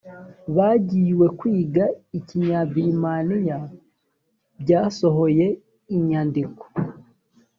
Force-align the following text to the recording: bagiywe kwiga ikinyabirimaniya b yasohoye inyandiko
bagiywe 0.55 1.25
kwiga 1.39 1.83
ikinyabirimaniya 2.19 3.57
b 4.65 4.67
yasohoye 4.71 5.47
inyandiko 5.95 6.63